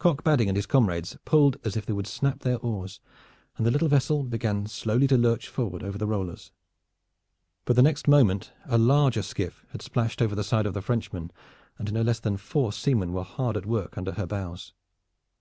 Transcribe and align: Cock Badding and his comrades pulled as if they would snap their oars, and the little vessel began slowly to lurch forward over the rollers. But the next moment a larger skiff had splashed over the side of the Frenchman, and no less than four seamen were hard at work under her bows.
Cock 0.00 0.24
Badding 0.24 0.48
and 0.48 0.56
his 0.56 0.66
comrades 0.66 1.16
pulled 1.24 1.56
as 1.64 1.76
if 1.76 1.86
they 1.86 1.92
would 1.92 2.08
snap 2.08 2.40
their 2.40 2.58
oars, 2.58 2.98
and 3.56 3.64
the 3.64 3.70
little 3.70 3.86
vessel 3.86 4.24
began 4.24 4.66
slowly 4.66 5.06
to 5.06 5.16
lurch 5.16 5.46
forward 5.46 5.84
over 5.84 5.96
the 5.96 6.08
rollers. 6.08 6.50
But 7.66 7.76
the 7.76 7.82
next 7.82 8.08
moment 8.08 8.52
a 8.64 8.76
larger 8.78 9.22
skiff 9.22 9.64
had 9.70 9.80
splashed 9.80 10.20
over 10.20 10.34
the 10.34 10.42
side 10.42 10.66
of 10.66 10.74
the 10.74 10.82
Frenchman, 10.82 11.30
and 11.78 11.92
no 11.92 12.02
less 12.02 12.18
than 12.18 12.36
four 12.36 12.72
seamen 12.72 13.12
were 13.12 13.22
hard 13.22 13.56
at 13.56 13.64
work 13.64 13.96
under 13.96 14.10
her 14.14 14.26
bows. 14.26 14.72